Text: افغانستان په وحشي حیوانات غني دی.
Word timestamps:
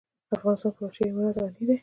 افغانستان 0.35 0.71
په 0.75 0.81
وحشي 0.85 1.03
حیوانات 1.07 1.35
غني 1.41 1.63
دی. 1.67 1.75